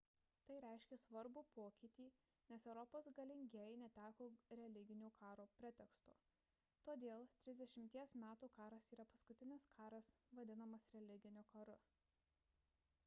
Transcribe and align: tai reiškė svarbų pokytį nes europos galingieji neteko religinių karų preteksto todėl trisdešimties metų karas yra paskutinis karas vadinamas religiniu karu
tai 0.49 0.55
reiškė 0.63 0.97
svarbų 1.01 1.41
pokytį 1.57 2.05
nes 2.53 2.63
europos 2.71 3.09
galingieji 3.19 3.75
neteko 3.81 4.29
religinių 4.61 5.11
karų 5.19 5.45
preteksto 5.59 6.15
todėl 6.89 7.27
trisdešimties 7.43 8.13
metų 8.23 8.49
karas 8.57 8.87
yra 8.97 9.05
paskutinis 9.13 9.67
karas 9.77 10.09
vadinamas 10.41 10.89
religiniu 10.99 11.45
karu 11.53 11.77